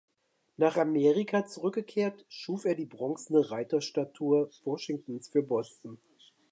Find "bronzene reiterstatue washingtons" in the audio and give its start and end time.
2.87-5.27